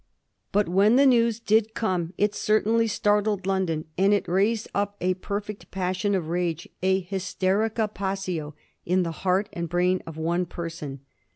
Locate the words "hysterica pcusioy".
7.03-8.53